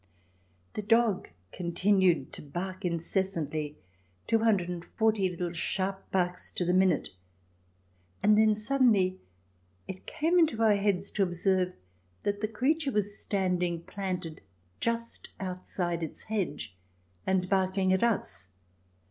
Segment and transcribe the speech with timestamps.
[0.73, 3.77] The dog continued to bark incessantly,
[4.25, 7.09] two hundred and forty little sharp barks to the minute,
[8.23, 9.19] and then suddenly
[9.87, 11.73] it came into our heads to observe
[12.23, 14.41] that the creature was standing planted
[14.79, 16.75] just outside its hedge
[17.27, 18.47] and barking at us.